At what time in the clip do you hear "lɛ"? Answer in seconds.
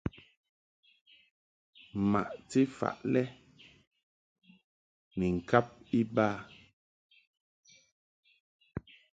3.13-3.23